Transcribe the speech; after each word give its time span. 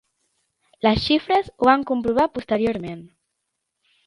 Les 0.87 1.03
xifres 1.03 1.51
ho 1.59 1.69
van 1.71 1.85
comprovar 1.93 2.27
posteriorment. 2.39 3.05